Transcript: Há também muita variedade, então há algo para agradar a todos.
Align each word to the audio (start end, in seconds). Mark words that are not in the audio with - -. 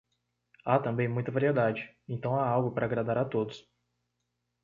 Há 0.65 0.79
também 0.79 1.07
muita 1.07 1.31
variedade, 1.31 1.87
então 2.09 2.35
há 2.35 2.43
algo 2.43 2.71
para 2.71 2.85
agradar 2.87 3.19
a 3.19 3.25
todos. 3.25 3.69